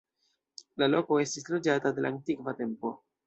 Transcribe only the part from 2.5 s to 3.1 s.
tempo.